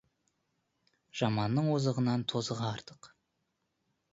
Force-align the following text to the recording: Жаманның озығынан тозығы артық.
Жаманның 1.19 1.69
озығынан 1.75 2.25
тозығы 2.33 2.67
артық. 2.71 3.11